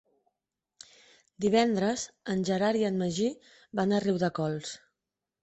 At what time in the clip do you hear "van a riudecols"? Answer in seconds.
3.83-4.75